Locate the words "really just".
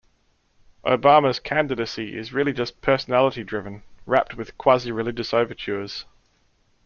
2.33-2.81